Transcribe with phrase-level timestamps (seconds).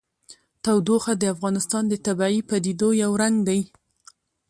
[0.63, 3.61] تودوخه د افغانستان د طبیعي پدیدو یو رنګ دی.